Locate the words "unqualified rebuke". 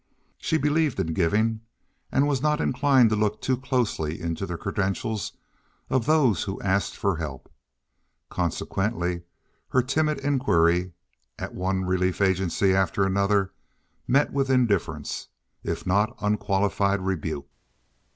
16.19-17.47